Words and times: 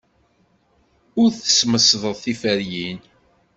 Ur 1.21 1.29
tesmesdeḍ 1.33 2.15
tiferyin. 2.23 2.99